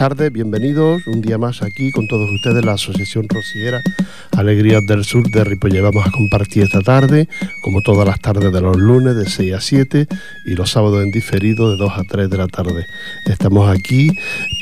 [0.00, 3.82] tardes, bienvenidos un día más aquí con todos ustedes, la Asociación Rociera
[4.34, 5.82] Alegrías del Sur de Ripollet.
[5.82, 7.28] Vamos a compartir esta tarde,
[7.60, 10.06] como todas las tardes de los lunes, de 6 a 7
[10.46, 12.86] y los sábados en diferido de 2 a 3 de la tarde.
[13.26, 14.10] Estamos aquí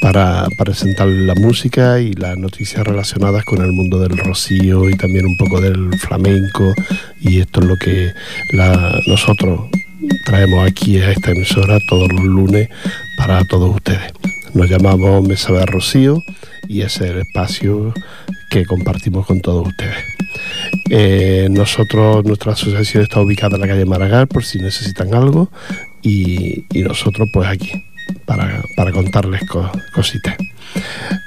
[0.03, 5.25] para presentar la música y las noticias relacionadas con el mundo del rocío y también
[5.25, 6.75] un poco del flamenco
[7.21, 8.13] y esto es lo que
[9.07, 9.71] nosotros
[10.27, 12.69] traemos aquí a esta emisora todos los lunes
[13.17, 14.13] para todos ustedes.
[14.55, 16.23] Nos llamamos Mesa de Rocío
[16.69, 17.93] y es el espacio
[18.51, 19.97] que compartimos con todos ustedes.
[20.91, 25.51] Eh, nosotros, nuestra asociación está ubicada en la calle Maragall por si necesitan algo
[26.03, 27.71] y, nosotros pues aquí
[28.25, 29.43] para, contarles
[29.95, 30.37] cositas.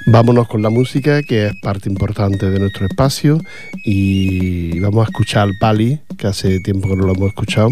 [0.06, 3.40] Vámonos con la música que es parte importante de nuestro espacio
[3.84, 7.70] y vamos a escuchar al Pali, que hace tiempo que no lo hemos escuchado,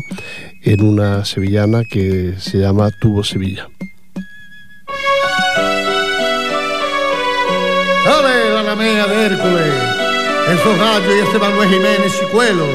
[0.62, 3.68] en una sevillana que se llama Tubo Sevilla.
[8.70, 9.74] ¡Ole, la lamea de Hércules!
[10.48, 12.66] Esos gallos y este Manuel Jiménez Chicuelo.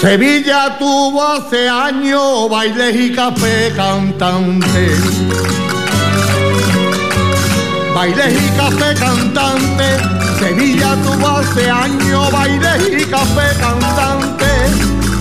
[0.00, 4.96] Sevilla tuvo hace años bailes y café cantante.
[7.94, 14.46] Bailes y café cantante Sevilla tuvo hace años baile y café cantante.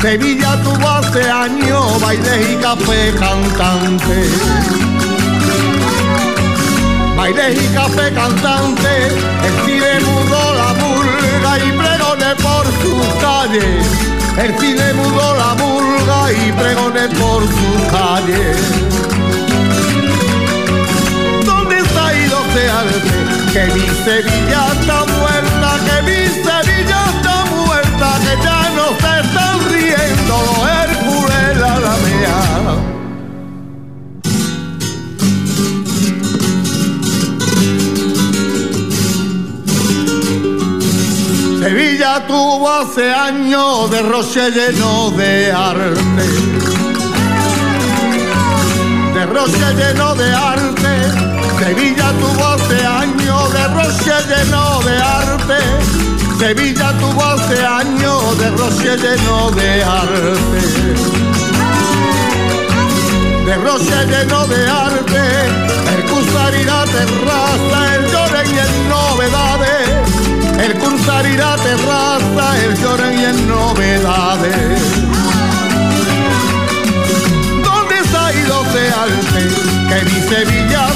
[0.02, 4.30] Sevilla tuvo hace años baile y café cantante.
[7.18, 9.08] Baile y café cantante,
[9.44, 13.88] el mudó la murga y pregone por sus calles.
[14.38, 18.90] El cine mudó la murga y pregone por sus calles.
[23.54, 29.56] Que mi Sevilla está muerta, que mi Sevilla está muerta, que ya no se están
[29.72, 32.42] riendo los Hércules la lamea.
[41.60, 46.28] Sevilla tuvo hace años de roche lleno de arte,
[49.14, 51.30] de roche lleno de arte
[51.60, 52.99] Sevilla tuvo hace años
[53.30, 55.60] de roche lleno de arte.
[56.40, 60.62] Sevilla tuvo hace años de roche lleno de arte.
[63.46, 65.22] De roche lleno de arte,
[65.96, 69.90] el cursar irá terraza, el lloren y el novedades.
[70.60, 74.82] El cursar irá terraza, el lloren y el novedades.
[77.64, 79.42] ¿Dónde está ido de arte?
[79.90, 80.89] Que mi Sevilla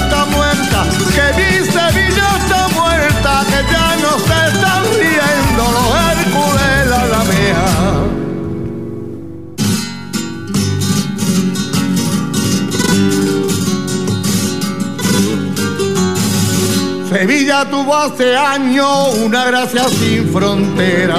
[17.69, 21.15] Tuvo hace años una gracia sin frontera.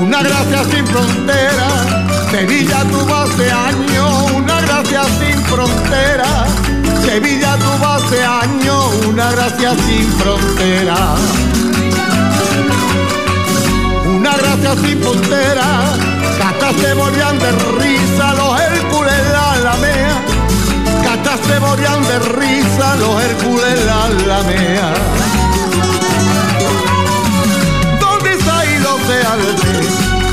[0.00, 1.68] Una gracia sin frontera.
[2.30, 6.46] Sevilla tuvo hace años una gracia sin frontera
[7.04, 10.96] Sevilla tuvo hace años una gracia sin frontera.
[14.06, 15.92] Una gracia sin frontera,
[16.42, 19.23] hasta se morían de risa los Hércules.
[21.34, 24.94] Hasta se de risa los Hércules la alamea.
[27.98, 29.40] ¿Dónde está ido de?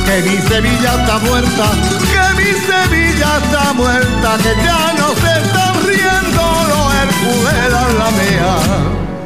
[0.06, 1.66] Que mi Sevilla está muerta,
[2.12, 9.21] que mi Sevilla está muerta, que ya no se está riendo los Hércules la mea.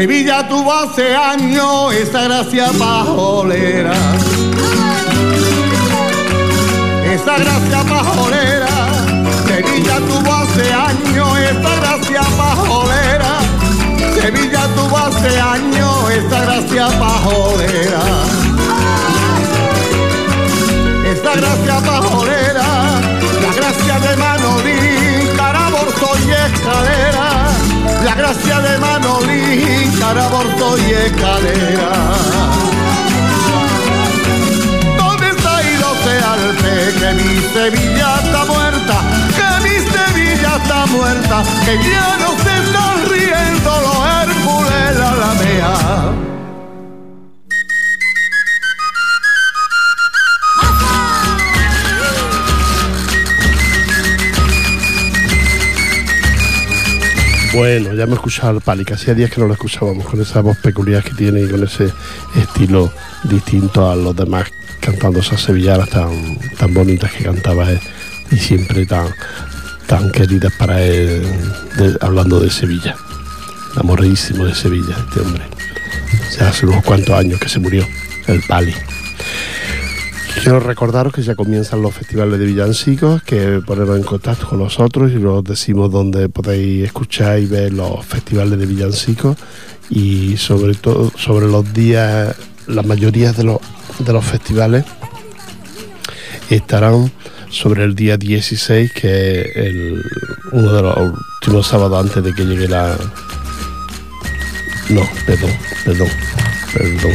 [0.00, 3.92] Sevilla tuvo hace años esa gracia pajolera.
[7.04, 8.68] Esa gracia pajolera.
[9.46, 13.40] Sevilla tuvo hace años esa gracia pajolera
[14.14, 18.02] Sevilla tuvo hace años esa gracia pajolera.
[21.12, 23.00] Esa gracia pajolera,
[23.42, 27.39] la gracia de Manolín, caraborto y escalera.
[28.04, 31.92] La gracia de Manolín, caraborto y escalera.
[34.96, 35.88] ¿Dónde está ido
[36.32, 36.74] Alpe?
[36.98, 38.96] Que mi Sevilla está muerta,
[39.36, 45.30] que mi Sevilla está muerta, que ya no se está riendo los Hércules la
[57.52, 60.20] Bueno, ya me he escuchado al Pali, que hacía días que no lo escuchábamos, con
[60.20, 61.92] esa voz peculiar que tiene y con ese
[62.36, 62.92] estilo
[63.24, 64.46] distinto a los demás,
[64.80, 67.80] cantando esas sevillanas tan, bonitas que cantaba él
[68.30, 69.08] y siempre tan,
[69.88, 71.26] tan queridas para él,
[72.00, 72.94] hablando de Sevilla.
[73.74, 75.42] Amoradísimo de Sevilla, este hombre.
[76.38, 77.84] Ya hace unos cuantos años que se murió,
[78.28, 78.74] el Pali.
[80.42, 85.12] Quiero recordaros que ya comienzan los festivales de villancicos, que ponemos en contacto con nosotros
[85.12, 89.36] y os decimos dónde podéis escuchar y ver los festivales de villancicos
[89.90, 92.34] y sobre todo sobre los días,
[92.68, 93.58] la mayoría de los,
[93.98, 94.86] de los festivales
[96.48, 97.12] estarán
[97.50, 100.02] sobre el día 16, que es el,
[100.52, 100.96] uno de los
[101.42, 102.96] últimos sábados antes de que llegue la...
[104.88, 105.50] No, perdón,
[105.84, 106.08] perdón,
[106.72, 107.12] perdón.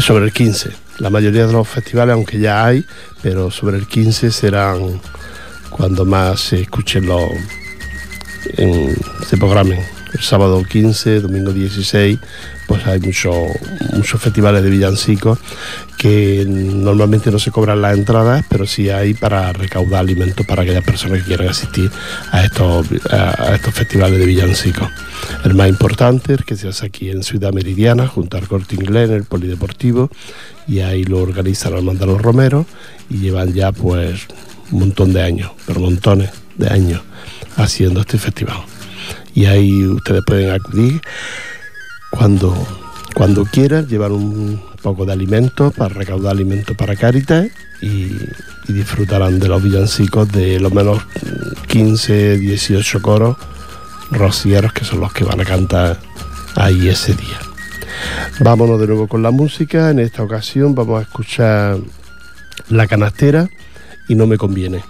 [0.00, 2.84] Sobre el 15 la mayoría de los festivales, aunque ya hay,
[3.22, 5.00] pero sobre el 15 serán
[5.70, 7.30] cuando más se escuchen los.
[9.26, 9.80] se programen.
[10.12, 12.18] El sábado 15, domingo 16,
[12.70, 13.34] pues hay muchos
[13.94, 15.40] muchos festivales de villancicos
[15.98, 20.84] que normalmente no se cobran las entradas, pero sí hay para recaudar alimentos para aquellas
[20.84, 21.90] personas que quieran asistir
[22.30, 24.88] a estos, a estos festivales de villancicos.
[25.44, 29.10] El más importante, es que se hace aquí en Ciudad Meridiana, junto al Corte Inglés,
[29.10, 30.08] en el Polideportivo,
[30.68, 32.66] y ahí lo organiza los Mandalos Romero
[33.10, 34.28] y llevan ya pues
[34.70, 37.02] un montón de años, pero montones de años
[37.56, 38.58] haciendo este festival.
[39.34, 41.00] Y ahí ustedes pueden acudir
[42.20, 42.54] cuando,
[43.14, 47.46] cuando quieran, llevar un poco de alimentos para recaudar alimentos para Caritas
[47.80, 48.12] y,
[48.68, 51.02] y disfrutarán de los villancicos de lo menos
[51.68, 53.38] 15, 18 coros
[54.10, 55.98] rocieros que son los que van a cantar
[56.56, 57.38] ahí ese día.
[58.40, 59.88] Vámonos de nuevo con la música.
[59.88, 61.78] En esta ocasión vamos a escuchar
[62.68, 63.48] La canastera
[64.08, 64.84] y no me conviene.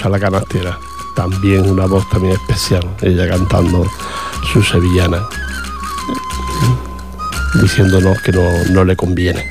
[0.00, 0.78] A la canastera.
[1.14, 2.82] También una voz también especial.
[3.02, 3.86] Ella cantando
[4.52, 5.22] su sevillana.
[7.60, 9.48] Diciéndonos que no, no le conviene.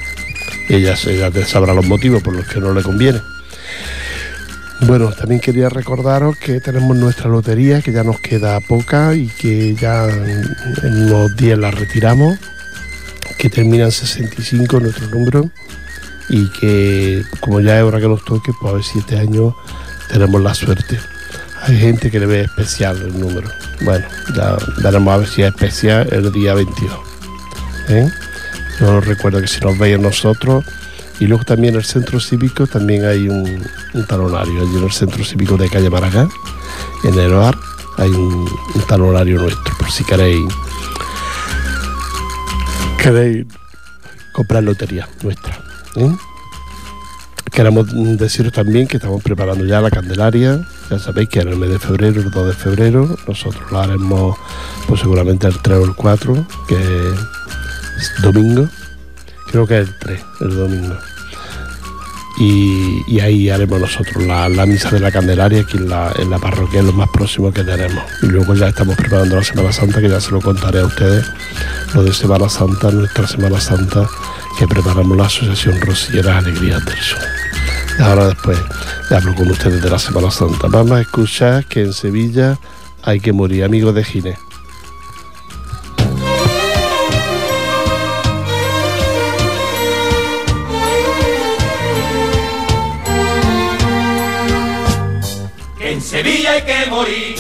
[0.67, 3.21] Ella, ella sabrá los motivos por los que no le conviene.
[4.87, 9.75] Bueno, también quería recordaros que tenemos nuestra lotería, que ya nos queda poca y que
[9.75, 12.37] ya en unos días la retiramos,
[13.37, 15.49] que termina en 65 nuestro número
[16.29, 19.17] y que como ya es hora que nos toque, pues a ver si este
[20.11, 20.99] tenemos la suerte.
[21.63, 23.49] Hay gente que le ve especial el número.
[23.81, 26.99] Bueno, ya veremos a ver si es especial el día 22.
[27.89, 28.09] ¿eh?
[28.79, 30.65] Yo recuerdo que si nos veis nosotros,
[31.19, 33.63] y luego también en el centro cívico también hay un,
[34.07, 34.61] talonario.
[34.61, 36.27] Allí en el centro cívico de calle Maracá,
[37.03, 37.55] en el bar,
[37.97, 38.49] hay un,
[38.87, 40.51] talonario nuestro, por si queréis,
[42.97, 43.45] queréis
[44.33, 45.59] comprar lotería nuestra.
[45.95, 46.11] ¿eh?
[47.51, 51.69] Queremos deciros también que estamos preparando ya la Candelaria, ya sabéis que en el mes
[51.69, 54.37] de febrero, el 2 de febrero, nosotros la haremos
[54.87, 58.67] pues seguramente el 3 o el 4, que es domingo,
[59.51, 60.95] creo que es el 3, el domingo
[62.37, 66.79] y, ahí haremos nosotros la, misa de la Candelaria aquí en la, en la parroquia,
[66.79, 68.03] es lo más próximo que tenemos.
[68.23, 71.25] Y luego ya estamos preparando la Semana Santa, que ya se lo contaré a ustedes,
[71.93, 74.07] lo de Semana Santa, nuestra Semana Santa,
[74.57, 77.40] que preparamos la Asociación Rosilleras Alegrías del Sur.
[77.99, 78.57] Ahora después
[79.09, 80.67] hablo con ustedes de la Semana Santa.
[80.67, 82.57] Vamos a escuchar que en Sevilla
[83.03, 84.37] hay que morir, amigos de Ginés.
[96.11, 97.35] Sevilla hay que morir,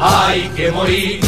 [0.00, 1.20] hay que morir.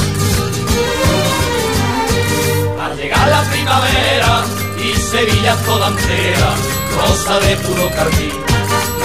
[2.81, 4.60] Al llegar la primavera
[4.91, 6.51] y Sevilla toda entera,
[6.97, 8.37] rosa de puro carmín,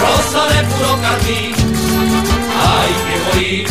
[0.02, 1.54] rosa de puro carmín,
[2.66, 3.68] hay que morir.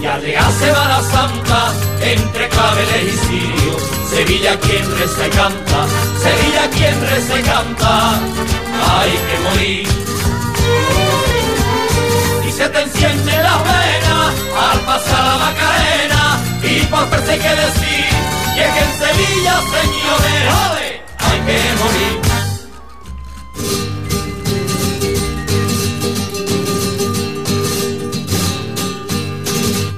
[0.00, 5.86] Y al llegar Semana Santa, entre claveles y sirios, Sevilla quien reza y canta,
[6.22, 8.20] Sevilla quien reza y canta,
[9.00, 10.04] hay que morir
[12.56, 14.32] se te enciende la vena
[14.70, 21.00] al pasar la Macarena y por verse que decir y es que en Sevilla señores
[21.18, 22.14] hay que morir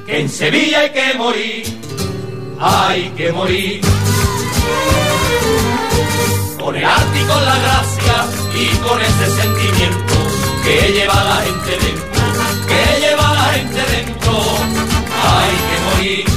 [0.06, 1.80] que en Sevilla hay que morir
[2.58, 3.80] hay que morir
[6.58, 10.14] con el arte y con la gracia y con ese sentimiento
[10.64, 12.06] que lleva la gente dentro
[12.66, 14.32] que lleva la gente dentro.
[15.22, 16.35] Hay que morir.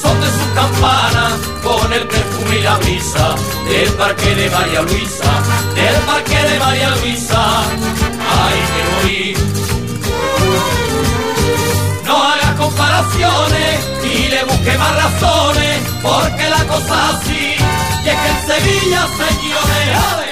[0.00, 3.34] Son de sus campanas, con el perfume y la brisa
[3.68, 5.30] del parque de María Luisa,
[5.74, 7.42] del parque de María Luisa.
[8.38, 9.38] Hay que morir.
[12.06, 17.56] No hagas comparaciones y le busque más razones, porque la cosa así,
[18.04, 20.27] y es que en Sevilla, señores, hay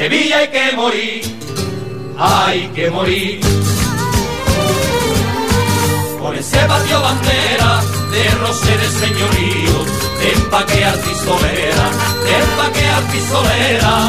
[0.00, 1.22] Sevilla hay que morir,
[2.18, 3.38] hay que morir.
[6.18, 9.86] Con ese patio bandera de roseres señoríos,
[10.20, 11.86] de empaque artisolera,
[12.24, 14.08] de empaque artisolera,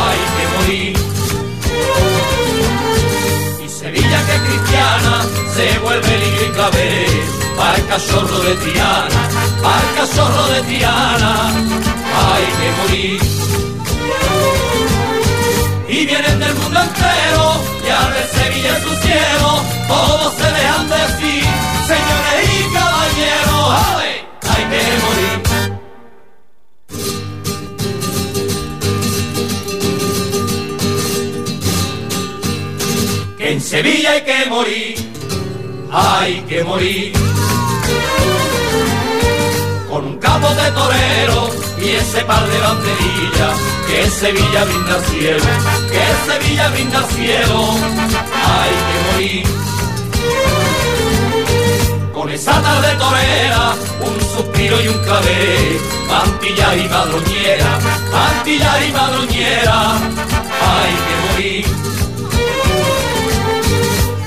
[0.00, 0.96] hay que morir.
[3.66, 7.06] Y Sevilla que cristiana se vuelve libre y clave,
[7.58, 9.28] para cachorro de Triana,
[9.62, 11.50] para cachorro de Triana,
[12.16, 13.32] hay que morir
[15.92, 21.44] y vienen del mundo entero y al ver Sevilla su cielo todos se dejan decir
[21.92, 24.12] señores y caballeros ¡ale!
[24.52, 25.36] hay que morir
[33.36, 34.94] que en Sevilla hay que morir
[35.92, 37.12] hay que morir
[39.90, 45.44] con un cabo de torero y ese par de banderillas que Sevilla brinda cielo,
[45.90, 47.58] que Sevilla brinda cielo,
[48.50, 49.46] hay que morir.
[52.12, 57.78] Con esa tarde torera, un suspiro y un clave, mantilla y madroñera,
[58.12, 59.96] mantilla y madroñera,
[60.72, 61.66] hay que morir.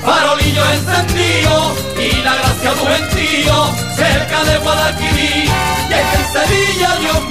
[0.04, 5.50] Farolillo encendido y la gracia de un cerca de Guadalquivir,
[5.88, 7.25] y es que en Sevilla, Dios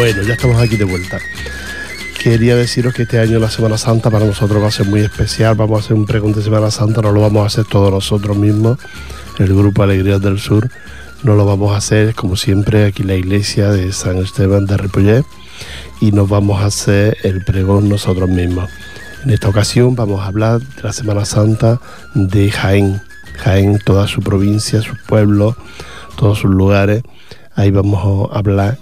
[0.00, 1.18] bueno, ya estamos aquí de vuelta.
[2.18, 5.56] Quería deciros que este año la Semana Santa para nosotros va a ser muy especial.
[5.56, 8.36] Vamos a hacer un pregón de Semana Santa, no lo vamos a hacer todos nosotros
[8.36, 8.78] mismos,
[9.38, 10.70] el Grupo Alegrías del Sur,
[11.22, 14.78] no lo vamos a hacer, como siempre, aquí en la iglesia de San Esteban de
[14.78, 15.24] Ripollet
[16.00, 18.70] y nos vamos a hacer el pregón nosotros mismos.
[19.22, 21.78] En esta ocasión vamos a hablar de la Semana Santa
[22.14, 23.02] de Jaén.
[23.36, 25.56] Jaén, toda su provincia, sus pueblos,
[26.16, 27.02] todos sus lugares.
[27.54, 28.78] Ahí vamos a hablar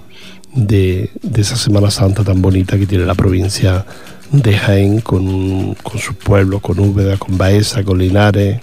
[0.55, 3.85] de, esa Semana Santa tan bonita que tiene la provincia
[4.31, 8.61] de Jaén con, con sus pueblos, con Úbeda, con Baeza, con Linares,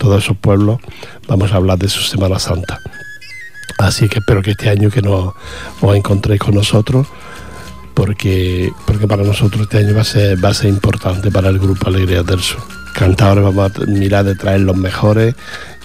[0.00, 0.80] todos esos pueblos,
[1.28, 2.80] vamos a hablar de su Semana Santa.
[3.78, 5.34] Así que espero que este año que nos,
[5.82, 7.06] os encontréis con nosotros,
[7.94, 11.58] porque, porque para nosotros este año va a, ser, va a ser importante para el
[11.58, 12.62] Grupo Alegría del Sur.
[12.94, 15.34] Cantadores vamos a mirar de traer los mejores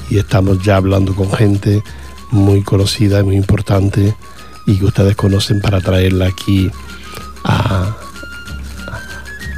[0.09, 1.83] y estamos ya hablando con gente
[2.31, 4.15] muy conocida y muy importante
[4.65, 6.71] y que ustedes conocen para traerla aquí
[7.43, 7.97] a,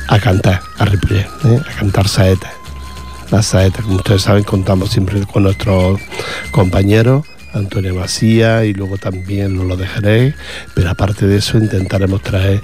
[0.07, 1.61] a cantar, a Ripollet, ¿eh?
[1.69, 2.56] a cantar saetas.
[3.31, 6.00] Las saetas, como ustedes saben, contamos siempre con nuestros
[6.51, 10.34] compañeros, Antonio Macía y luego también lo dejaré,
[10.74, 12.62] pero aparte de eso intentaremos traer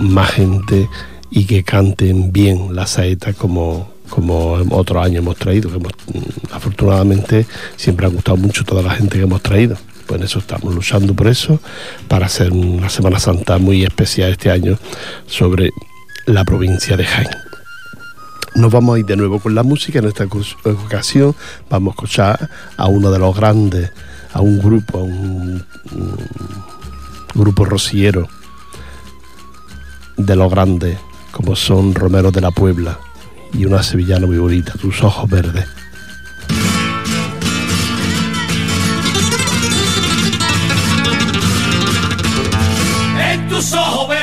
[0.00, 0.88] más gente
[1.30, 5.92] y que canten bien la saeta como, como otros años hemos traído, que hemos,
[6.50, 9.76] afortunadamente siempre ha gustado mucho toda la gente que hemos traído.
[10.06, 11.60] Pues en eso estamos luchando por eso,
[12.08, 14.78] para hacer una Semana Santa muy especial este año
[15.26, 15.70] sobre
[16.26, 17.51] la provincia de Jaén.
[18.54, 19.98] Nos vamos a ir de nuevo con la música.
[19.98, 21.34] En esta ocasión
[21.70, 23.90] vamos a escuchar a uno de los grandes,
[24.32, 25.64] a un grupo, a un,
[27.34, 28.28] grupo rociero
[30.16, 30.98] de los grandes,
[31.30, 32.98] como son Romero de la Puebla
[33.54, 35.66] y una sevillana muy bonita, tus ojos verdes.
[43.18, 44.21] En tus ojos verde,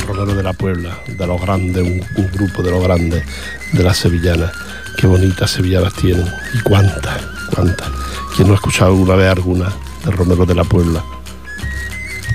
[0.00, 3.24] los romeros de la Puebla, de los grandes, un, grupo de los grandes
[3.72, 4.52] de las sevillanas.
[4.96, 6.26] Qué bonitas sevillanas tienen.
[6.54, 7.22] Y cuántas,
[7.54, 7.88] cuántas.
[8.34, 9.72] ¿Quién no ha escuchado alguna vez alguna
[10.04, 11.04] de romeros de la Puebla?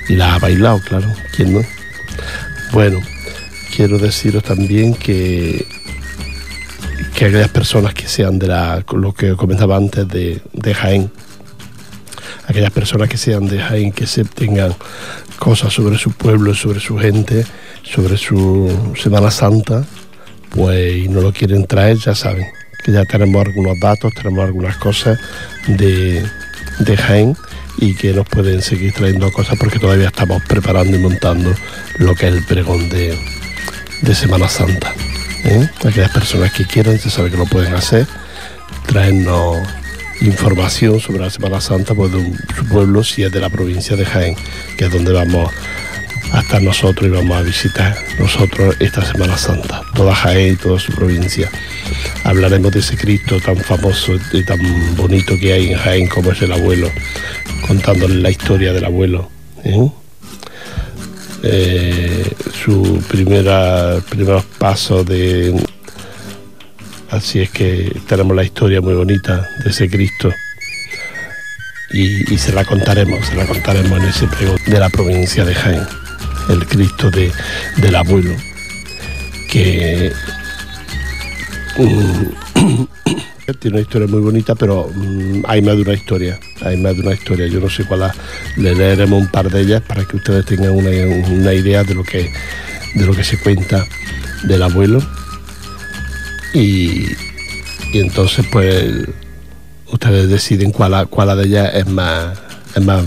[0.08, 1.06] Y las ha bailado, claro.
[1.34, 1.60] ¿Quién no?
[2.72, 3.00] Bueno,
[3.74, 5.66] quiero deciros también que
[7.14, 11.10] que aquellas personas que sean de la, lo que comentaba antes de Jaén,
[12.46, 14.74] aquellas personas que sean de Jaén, que se tengan
[15.36, 17.44] cosas sobre su pueblo, sobre su gente,
[17.82, 19.84] sobre su Semana Santa,
[20.50, 22.46] pues no lo quieren traer, ya saben,
[22.84, 25.18] que ya tenemos algunos datos, tenemos algunas cosas
[25.66, 26.24] de,
[26.78, 27.36] de Jaén
[27.78, 31.52] y que nos pueden seguir trayendo cosas porque todavía estamos preparando y montando
[31.98, 33.18] lo que es el pregón de,
[34.02, 34.94] de Semana Santa.
[35.44, 35.68] ¿eh?
[35.84, 38.06] Aquellas personas que quieran, se sabe que lo pueden hacer,
[38.86, 39.58] traernos
[40.20, 44.04] información sobre la Semana Santa pues, de su pueblo, si es de la provincia de
[44.04, 44.36] Jaén,
[44.76, 45.52] que es donde vamos
[46.32, 50.78] a estar nosotros y vamos a visitar nosotros esta Semana Santa, toda Jaén y toda
[50.78, 51.50] su provincia.
[52.24, 54.58] Hablaremos de ese Cristo tan famoso y tan
[54.96, 56.90] bonito que hay en Jaén como es el abuelo,
[57.66, 59.30] contándole la historia del abuelo.
[59.64, 59.90] ¿eh?
[61.42, 62.32] Eh,
[62.64, 65.54] su primera primeros pasos de
[67.10, 70.32] así es que tenemos la historia muy bonita de ese Cristo
[71.92, 75.86] y, se la contaremos, se la contaremos en ese pregón de la provincia de Jaén,
[76.48, 77.30] el Cristo de,
[77.76, 78.34] del abuelo,
[79.48, 80.12] que
[81.78, 82.82] mm,
[83.60, 84.90] tiene una historia muy bonita, pero
[85.46, 87.46] hay más de una historia, hay más de una historia.
[87.46, 88.14] Yo no sé cuál, la-
[88.56, 92.02] le leeremos un par de ellas para que ustedes tengan una, una idea de lo
[92.02, 92.32] que
[92.94, 93.86] de lo que se cuenta
[94.42, 95.00] del abuelo.
[96.56, 97.14] Y,
[97.92, 98.90] y entonces pues
[99.92, 102.38] ustedes deciden cuál, cuál de ellas es más,
[102.74, 103.04] es más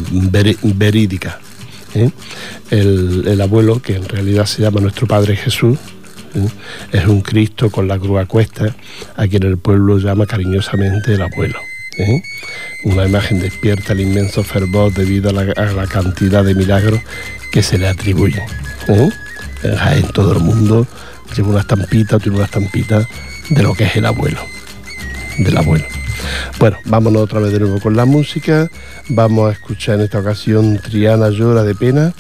[0.62, 1.40] verídica.
[1.96, 2.12] ¿eh?
[2.70, 5.80] El, el abuelo, que en realidad se llama nuestro Padre Jesús,
[6.36, 6.48] ¿eh?
[6.92, 8.76] es un Cristo con la cruz a cuesta,
[9.16, 11.58] a quien el pueblo llama cariñosamente el abuelo.
[11.98, 12.22] ¿eh?
[12.84, 17.00] Una imagen despierta el inmenso fervor debido a la, cantidad de milagros
[17.52, 18.44] que se le atribuyen.
[18.88, 20.86] En todo el mundo
[21.36, 23.08] lleva una estampita, tiene una estampita
[23.50, 24.40] de lo que es el abuelo,
[25.38, 25.86] del abuelo.
[26.60, 28.70] Bueno, vámonos otra vez de nuevo con la música.
[29.08, 32.14] Vamos a escuchar en esta ocasión Triana llora de pena.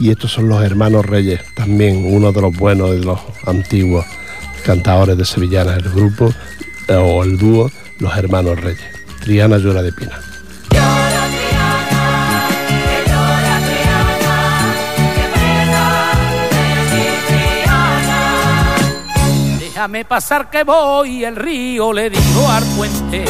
[0.00, 4.04] Y estos son los hermanos Reyes, también uno de los buenos de los antiguos
[4.64, 6.34] cantadores de Sevillana, el grupo
[6.88, 8.82] eh, o el dúo Los Hermanos Reyes.
[9.20, 10.20] Triana llora de pena.
[19.84, 23.22] Déjame pasar que voy, el río le dijo al puente.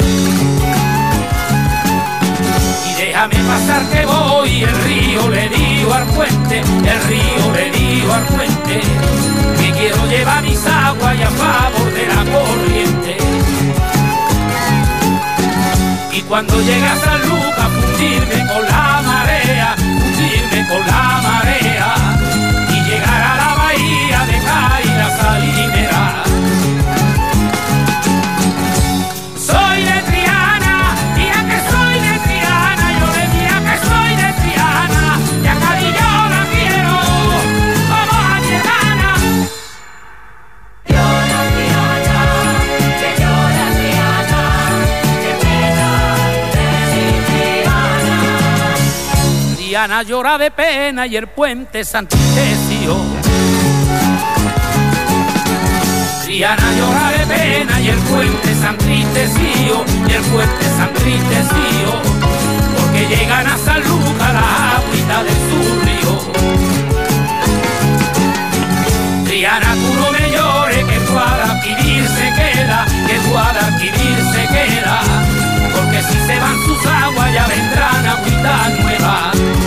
[2.89, 8.15] Y déjame pasar que voy, el río le dijo al puente, el río le dijo
[8.15, 8.81] al puente,
[9.59, 13.17] que quiero llevar mis aguas y a favor de la corriente.
[16.13, 21.95] Y cuando llega a San Lucas, fundirme con la marea, fundirme con la marea,
[22.71, 26.24] y llegar a la bahía de la Salinera.
[49.85, 52.97] Triana llora de pena y el puente se entristeció.
[56.25, 62.01] Triana llora de pena y el puente se entristeció, y el puente se entristeció,
[62.79, 66.13] porque llegan a San Lucas la agüita de su río.
[69.27, 75.03] Triana, tú no me llores, que Guadalquivir se queda, que Guadalquivir se queda,
[75.75, 79.64] porque si se van sus aguas ya vendrán agüitas nuevas.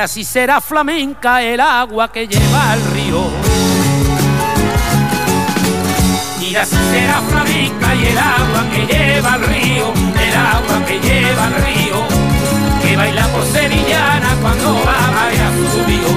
[0.00, 3.28] así será flamenca el agua que lleva al río.
[6.40, 11.44] Y así será flamenca y el agua que lleva al río, el agua que lleva
[11.46, 11.96] al río,
[12.82, 16.12] que baila por sevillana cuando va a su río.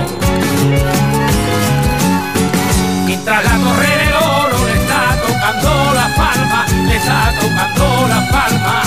[3.05, 8.83] Mientras la torre de oro le está tocando la palma, le está tocando la palma.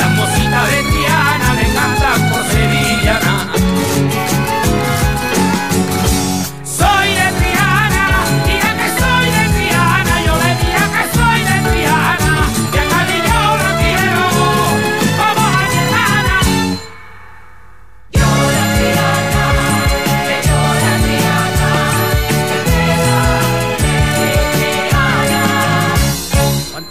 [0.00, 3.65] La mosita de Triana le canta por Sevillana.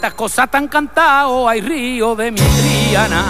[0.06, 3.24] Palma, cosas tan cantado hay río de mi Triana.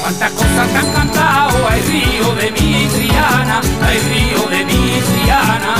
[0.00, 5.74] Cuántas cosas tan cantado hay río de mi Triana, hay río de mi Triana.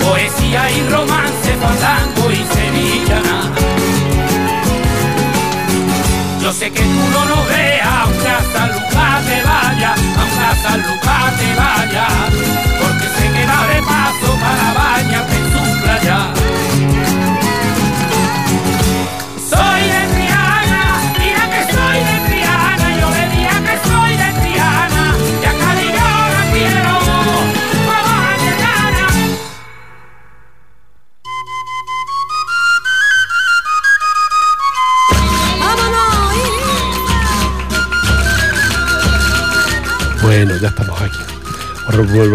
[0.00, 3.52] Poesía y romance, fandango y sevillana.
[6.42, 10.54] Yo sé que tú no lo veas, aunque a San Lucas te vaya, aunque a
[10.62, 12.06] San Lucas te vaya,
[12.80, 16.41] porque sé que de paso para bañarte en su playa.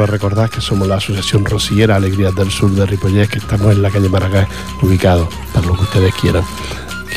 [0.03, 3.81] A recordar que somos la Asociación Rosillera Alegrías del Sur de Ripollés, que estamos en
[3.81, 4.45] la calle Maracay,
[4.81, 6.43] ubicados, para lo que ustedes quieran.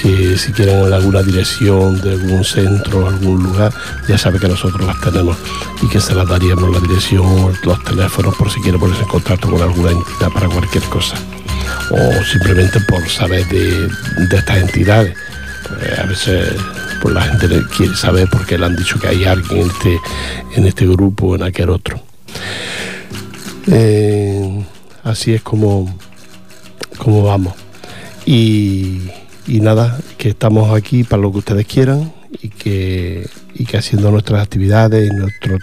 [0.03, 3.73] Que si quieren alguna dirección de algún centro, algún lugar,
[4.09, 5.37] ya sabe que nosotros las tenemos
[5.83, 9.51] y que se las daríamos la dirección, los teléfonos, por si quieren ponerse en contacto
[9.51, 11.17] con alguna entidad para cualquier cosa.
[11.91, 13.91] O simplemente por saber de,
[14.31, 15.17] estas entidades.
[15.69, 16.55] Pues a veces
[17.03, 20.01] pues la gente quiere saber porque le han dicho que hay alguien en este,
[20.57, 22.10] en este grupo o en aquel otro.
[23.67, 24.65] Eh,
[25.03, 25.93] así es como,
[26.99, 27.55] como vamos.
[28.27, 29.11] Y,
[29.47, 34.43] nada, que estamos aquí para lo que ustedes quieran y que, y que haciendo nuestras
[34.43, 35.61] actividades nuestros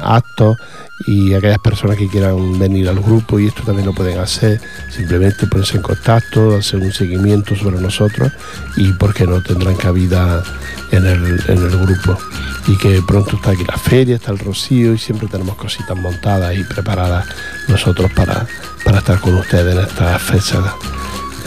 [0.00, 0.56] actos
[1.06, 4.60] y aquellas personas que quieran venir al grupo y esto también lo pueden hacer,
[4.90, 8.32] simplemente ponerse en contacto, hacer un seguimiento sobre nosotros
[8.76, 10.42] y porque no tendrán cabida
[10.90, 12.18] en el, en el grupo.
[12.66, 16.56] Y que pronto está aquí la feria, está el rocío y siempre tenemos cositas montadas
[16.56, 17.26] y preparadas
[17.68, 18.46] nosotros para,
[18.84, 20.64] para estar con ustedes en estas fechas,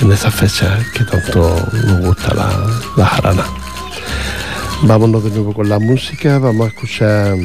[0.01, 3.45] en estas fechas que tanto nos gusta la, la jarana.
[4.81, 7.37] Vámonos de nuevo con la música, vamos a escuchar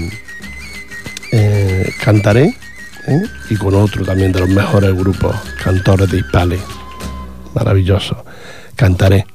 [1.30, 1.57] eh,
[1.92, 2.56] Cantaré
[3.06, 3.22] ¿eh?
[3.50, 6.58] y con otro también de los mejores grupos, cantores de Hispale.
[7.54, 8.24] Maravilloso.
[8.76, 9.26] Cantaré.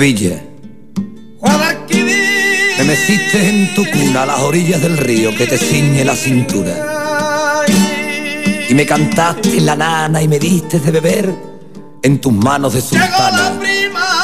[0.00, 0.42] Sevilla,
[2.78, 7.66] te meciste en tu cuna a las orillas del río que te ciñe la cintura.
[8.66, 11.34] Y me cantaste la nana y me diste de beber
[12.02, 13.60] en tus manos de sultana.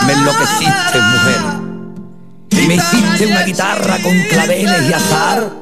[0.07, 1.41] Me enloqueciste, mujer.
[2.53, 5.53] Y me hiciste una guitarra con claveles y azar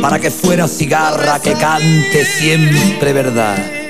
[0.00, 3.81] para que fuera cigarra que cante siempre verdad.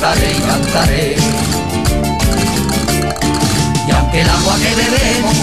[0.00, 1.16] Cantaré y cantaré.
[3.86, 5.36] Y aunque el agua que bebemos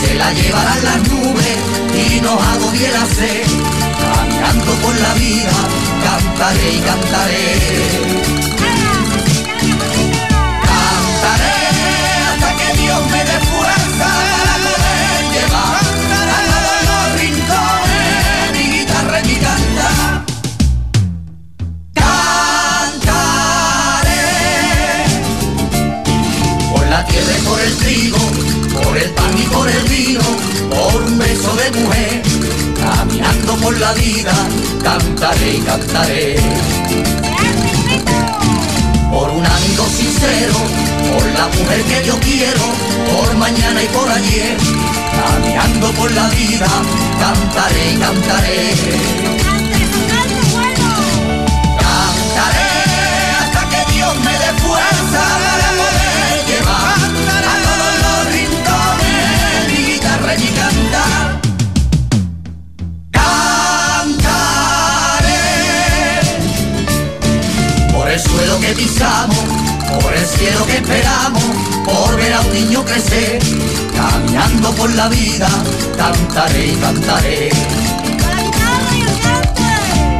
[0.00, 1.56] se la llevarán las nubes
[1.92, 3.46] y nos agobie la sed,
[4.14, 5.50] caminando por la vida,
[6.04, 8.25] cantaré y cantaré.
[27.66, 28.18] El trigo,
[28.82, 30.20] por el pan y por el vino,
[30.70, 32.22] por un beso de mujer,
[32.80, 34.34] caminando por la vida,
[34.82, 36.36] cantaré y cantaré
[39.10, 40.54] por un amigo sincero,
[41.12, 42.60] por la mujer que yo quiero,
[43.10, 44.56] por mañana y por ayer,
[45.18, 46.68] caminando por la vida,
[47.18, 49.35] cantaré y cantaré.
[68.76, 71.42] por el cielo que esperamos,
[71.84, 73.38] por ver a un niño crecer,
[73.96, 75.48] caminando por la vida,
[75.96, 77.50] cantaré y cantaré.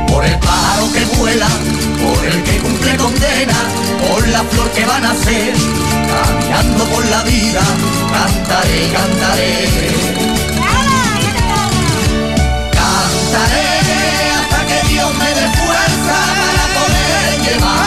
[0.08, 1.48] Por el pájaro que vuela,
[2.02, 3.58] por el que cumple condena,
[4.08, 5.54] por la flor que va a nacer,
[6.08, 7.60] caminando por la vida,
[8.10, 9.68] cantaré y cantaré.
[12.72, 13.68] Cantaré
[14.40, 17.85] hasta que Dios me dé fuerza para poder llevar.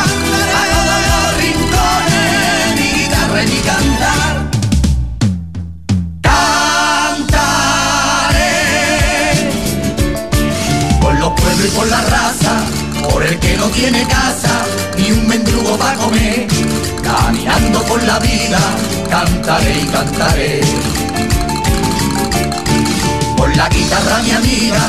[11.68, 12.62] Por la raza,
[13.12, 14.66] por el que no tiene casa
[14.98, 16.48] ni un mendrugo para comer,
[17.04, 18.60] caminando por la vida,
[19.10, 20.62] cantaré y cantaré.
[23.36, 24.80] Por la guitarra mi amiga,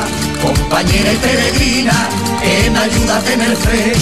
[0.40, 2.08] compañera y peregrina,
[2.40, 3.92] que me ayuda a tener fe,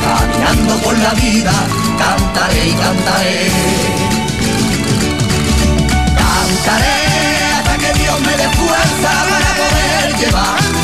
[0.00, 1.52] caminando por la vida,
[1.98, 3.50] cantaré y cantaré.
[6.16, 6.96] Cantaré
[7.58, 10.83] hasta que Dios me dé fuerza para poder llevar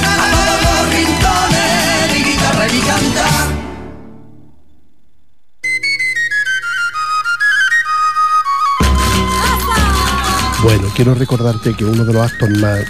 [10.63, 12.85] Bueno, quiero recordarte que uno de los actos más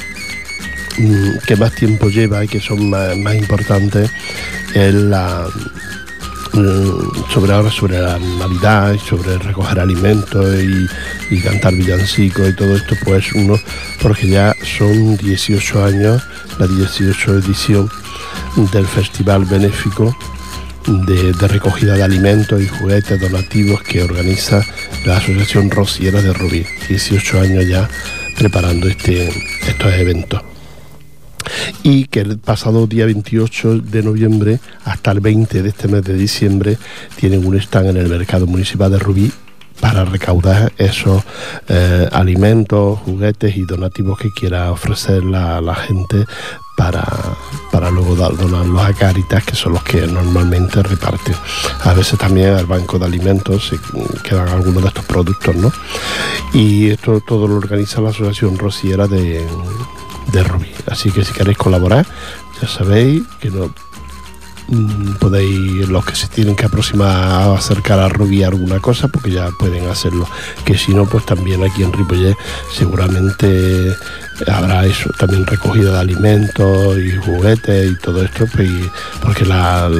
[0.99, 4.11] mm, que más tiempo lleva y que son más, importantes
[4.75, 5.11] es mm,
[7.33, 10.87] sobre ahora sobre la Navidad y sobre recoger alimentos y,
[11.31, 13.59] y cantar villancicos y todo esto, pues uno,
[14.03, 16.23] porque ya son 18 años,
[16.59, 17.88] la 18 edición
[18.56, 20.16] del Festival Benéfico
[20.86, 24.64] de, recogida de alimentos y juguetes donativos que organiza
[25.04, 26.64] la Asociación Rociera de Rubí.
[26.88, 27.88] 18 años ya
[28.36, 29.28] preparando este,
[29.66, 30.42] estos eventos.
[31.82, 36.14] Y que el pasado día 28 de noviembre hasta el 20 de este mes de
[36.14, 36.78] diciembre
[37.16, 39.32] tienen un stand en el mercado municipal de Rubí
[39.80, 41.22] para recaudar esos
[41.68, 46.26] eh, alimentos, juguetes y donativos que quiera ofrecer la, la gente
[46.81, 47.05] para,
[47.71, 51.35] para luego dar, donarlos a Caritas, que son los que normalmente reparten.
[51.85, 53.78] A veces también al banco de alimentos se
[54.22, 55.70] quedan algunos de estos productos, ¿no?
[56.55, 59.47] Y esto todo lo organiza la Asociación Rociera de,
[60.33, 60.72] de Rubí.
[60.87, 62.07] Así que si queréis colaborar,
[62.62, 63.70] ya sabéis que no
[65.18, 69.51] podéis, los que se tienen que aproximar a acercar a Rubí alguna cosa, porque ya
[69.59, 70.29] pueden hacerlo.
[70.64, 72.37] Que si no, pues también aquí en Ripollet
[72.73, 73.95] seguramente
[74.47, 78.71] habrá eso, también recogida de alimentos y juguetes y todo esto, pues,
[79.23, 79.91] porque la,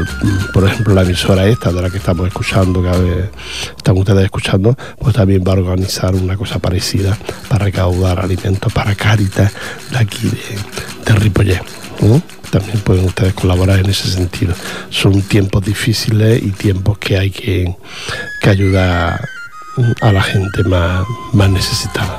[0.53, 3.31] por ejemplo la emisora esta de la que estamos escuchando, que
[3.77, 7.19] están ustedes escuchando, pues también va a organizar una cosa parecida
[7.49, 9.53] para recaudar alimentos para Cáritas
[9.91, 12.40] de aquí de, de.
[12.51, 14.55] También pueden ustedes colaborar en ese sentido.
[14.91, 17.75] Son tiempos difíciles y tiempos que hay que,
[18.43, 19.21] que ayudar
[20.01, 22.19] a la gente más, más necesitada.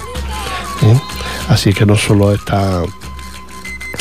[0.84, 1.00] ¿eh?
[1.50, 2.84] Así que no solo está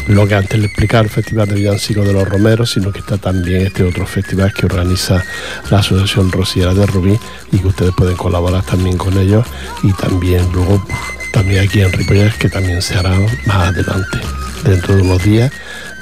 [0.08, 3.18] lo que antes le explicaba el Festival de Villancicos de los Romeros, sino que está
[3.18, 5.22] también este otro festival que organiza
[5.70, 7.18] la Asociación Rociera de Rubí
[7.52, 9.46] y que ustedes pueden colaborar también con ellos
[9.82, 10.84] y también luego
[11.32, 13.16] también aquí en Ripollet que también se hará
[13.46, 14.18] más adelante.
[14.64, 15.52] Dentro de unos días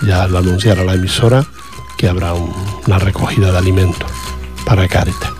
[0.03, 1.45] ya lo anunciará la emisora
[1.97, 2.53] que habrá un-
[2.87, 4.11] una recogida de alimentos
[4.65, 5.31] para Cáritas.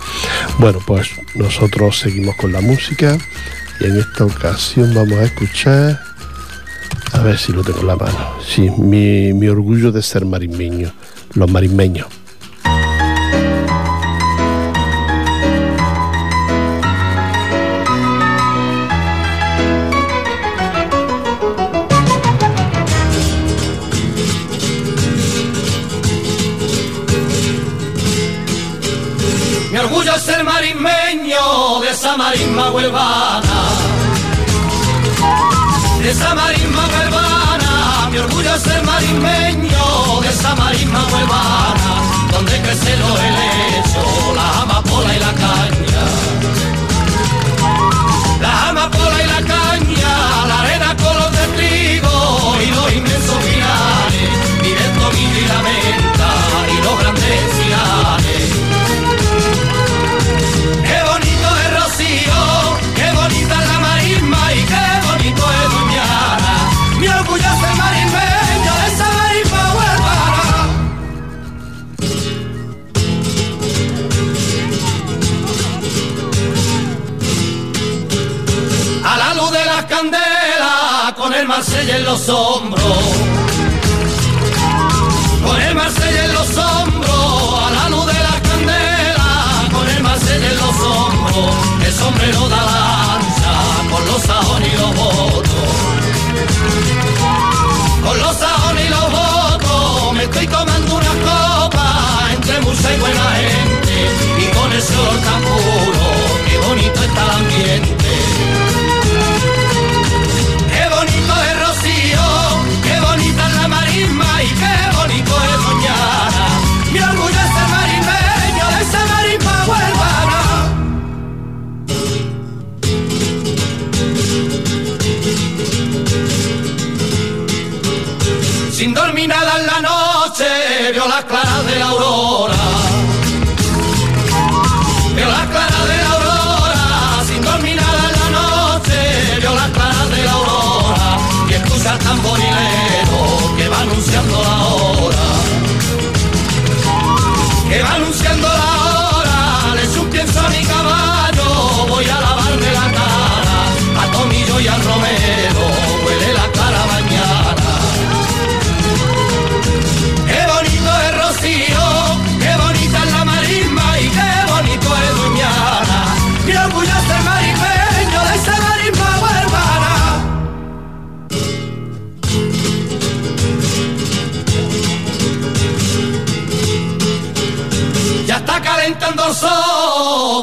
[0.57, 3.17] Bueno, pues nosotros seguimos con la música
[3.79, 6.01] y en esta ocasión vamos a escuchar,
[7.13, 10.91] a ver si lo tengo en la mano, sí, mi, mi orgullo de ser marismeño,
[11.33, 12.07] los marismeños.
[32.59, 33.59] Marisma huelvana.
[36.01, 38.09] De esa marisma huelvana.
[38.11, 41.91] Mi orgullo es ser marismeño de esa marisma huelvana.
[42.31, 44.65] Donde crece lo helecho, la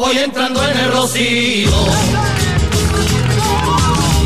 [0.06, 1.70] voy entrando en el rocío.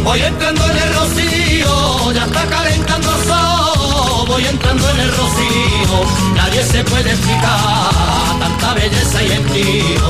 [0.04, 5.94] Voy entrando en el rocío, ya está calentando el sol, voy entrando en el rocío,
[6.34, 10.08] nadie se puede explicar tanta belleza y envío.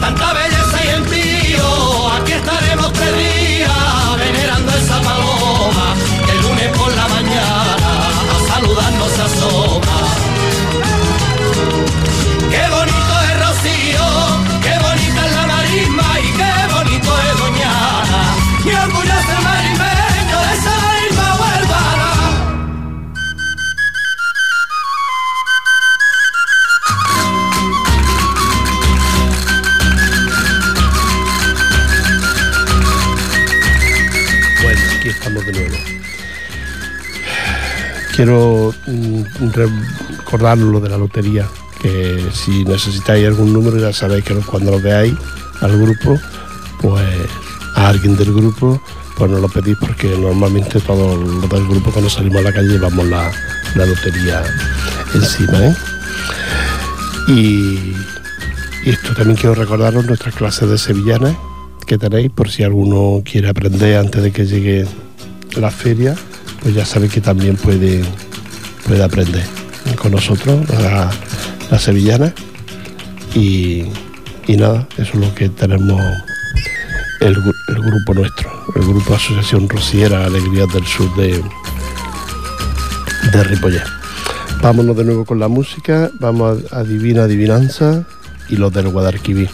[0.00, 5.94] Tanta belleza y envío, aquí estaremos tres días venerando esa paloma
[38.20, 41.48] Quiero mm, recordaros lo de la lotería,
[41.80, 45.14] que si necesitáis algún número ya sabéis que cuando lo veáis
[45.62, 46.20] al grupo,
[46.82, 47.08] pues
[47.76, 48.78] a alguien del grupo,
[49.16, 52.68] pues nos lo pedís porque normalmente todos los del grupo cuando salimos a la calle
[52.68, 53.32] llevamos la,
[53.74, 54.42] la lotería
[55.14, 55.68] encima.
[55.68, 55.76] ¿eh?
[57.28, 57.94] Y,
[58.84, 61.36] esto también quiero recordaros nuestras clases de sevillanas
[61.86, 64.86] que tenéis por si alguno quiere aprender antes de que llegue
[65.56, 66.14] la feria,
[66.62, 68.02] pues ya sabéis que también puede,
[68.86, 69.44] puede aprender
[69.96, 71.10] con nosotros la,
[71.70, 72.32] la sevillana.
[73.34, 73.84] Y,
[74.46, 76.00] y nada, eso es lo que tenemos
[77.20, 77.36] el,
[77.68, 81.42] el grupo nuestro, el grupo Asociación Rociera Alegrías del Sur de,
[83.32, 83.84] de Ripollet.
[84.60, 88.04] Vámonos de nuevo con la música, vamos a, a Divina Adivinanza
[88.48, 89.48] y los del Guadalquivir.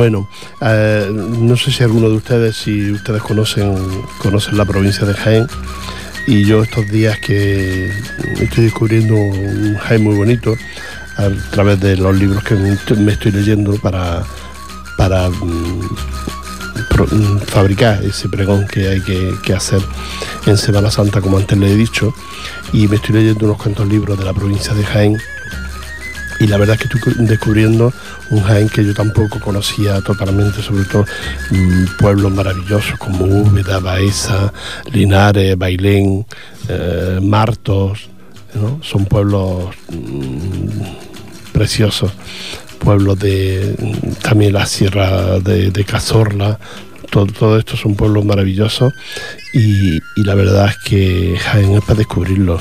[0.00, 0.26] Bueno,
[0.62, 3.76] eh, no sé si alguno de ustedes, si ustedes conocen,
[4.16, 5.46] conocen la provincia de Jaén.
[6.26, 7.92] Y yo estos días que
[8.40, 10.56] estoy descubriendo un Jaén muy bonito
[11.18, 12.72] a través de los libros que me
[13.12, 14.24] estoy- leyendo para,
[14.96, 15.80] para mm,
[17.12, 19.82] mm, fabricar ese pregón que hay que, que hacer
[20.46, 22.14] en Semana Santa, como antes le he dicho.
[22.72, 25.18] Y me estoy leyendo unos cuantos libros de la provincia de Jaén
[26.40, 27.92] y la verdad es que estoy descubriendo
[28.30, 31.04] un Jaén que yo tampoco conocía totalmente, sobre todo
[31.50, 34.52] mm, pueblos maravillosos como Úbeda, Baeza,
[34.92, 36.26] Linares, Bailén,
[36.68, 38.08] eh, Martos,
[38.54, 38.80] ¿no?
[38.82, 42.12] son pueblos mm, preciosos,
[42.78, 46.58] pueblos de mm, también la sierra de, Cazorla,
[47.10, 48.92] todo, todo esto son pueblos maravillosos
[49.52, 52.60] y, y la verdad es que Jaén es para descubrirlo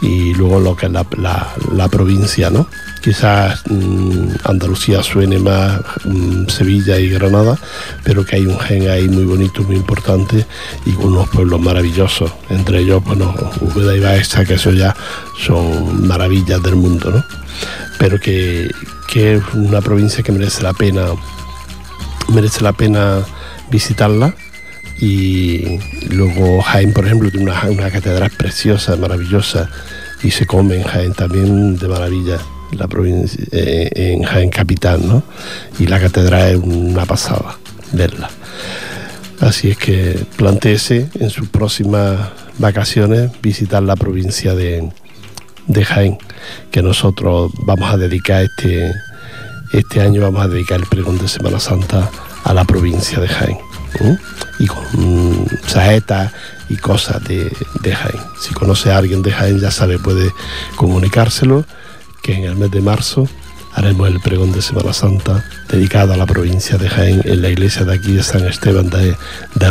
[0.00, 2.66] y luego lo que es la, la- la provincia, ¿no?
[3.02, 7.58] Quizás mm, Andalucía suene más mm, Sevilla y Granada,
[8.04, 10.46] pero que hay un gen ahí muy bonito, muy importante
[10.86, 14.94] y unos pueblos maravillosos, entre ellos, bueno, Úbeda y Baeza, que eso ya
[15.44, 17.24] son maravillas del mundo, ¿no?
[17.98, 18.70] Pero que,
[19.08, 21.06] que es una provincia que merece la pena,
[22.28, 23.24] merece la pena
[23.70, 24.34] visitarla.
[25.00, 25.80] Y
[26.10, 29.68] luego Jaén, por ejemplo, tiene una, una catedral preciosa, maravillosa,
[30.22, 32.38] y se come en Jaén también de maravilla,
[32.72, 35.22] la provincia, eh, en Jaén capital, ¿no?
[35.78, 37.58] Y la catedral es una pasada
[37.92, 38.30] verla.
[39.40, 42.16] Así es que planteese en sus próximas
[42.58, 44.88] vacaciones visitar la provincia de,
[45.66, 46.18] de Jaén,
[46.70, 48.92] que nosotros vamos a dedicar este,
[49.72, 52.08] este año, vamos a dedicar el pregón de Semana Santa
[52.44, 53.58] a la provincia de Jaén.
[54.58, 56.32] Y con mm, saetas
[56.68, 57.50] y cosas de,
[57.82, 58.22] de Jaén.
[58.40, 60.32] Si conoce a alguien de Jaén, ya sabe, puede
[60.76, 61.64] comunicárselo,
[62.22, 63.28] que en el mes de marzo
[63.74, 67.84] haremos el pregón de Semana Santa dedicado a la provincia de Jaén en la iglesia
[67.84, 69.16] de aquí de San Esteban de,
[69.54, 69.70] de.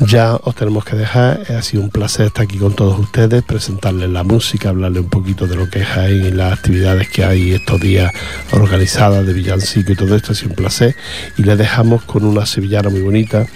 [0.00, 4.10] Ya os tenemos que dejar, ha sido un placer estar aquí con todos ustedes, presentarles
[4.10, 7.52] la música, hablarles un poquito de lo que es Jaén y las actividades que hay
[7.52, 8.12] estos días
[8.50, 10.96] organizadas de villancico y todo esto, ha sido un placer.
[11.38, 13.46] Y les dejamos con una sevillana muy bonita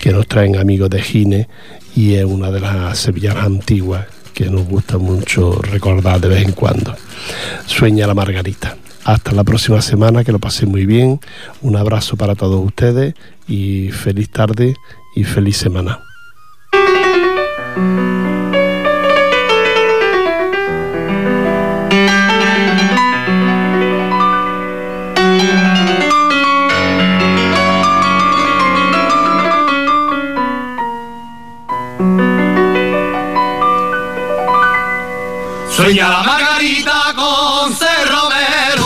[0.00, 1.48] que nos traen amigos de Gine
[1.94, 6.52] y es una de las sevillanas antiguas que nos gusta mucho recordar de vez en
[6.52, 6.94] cuando.
[7.66, 8.76] Sueña la Margarita.
[9.04, 11.20] Hasta la próxima semana, que lo paséis muy bien.
[11.60, 13.14] Un abrazo para todos ustedes
[13.48, 14.74] y feliz tarde
[15.16, 16.00] y feliz semana.
[35.72, 38.81] Sueña la margarita con ser Romero.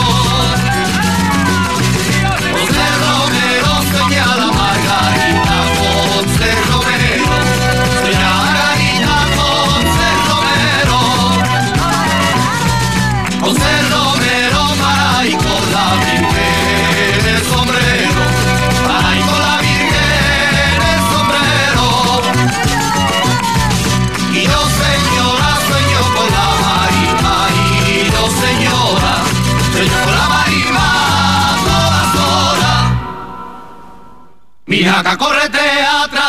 [34.97, 36.26] Mi jaca corretea atrás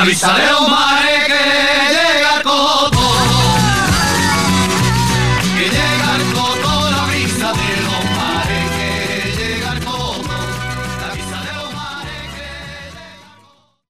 [0.00, 1.09] caballo por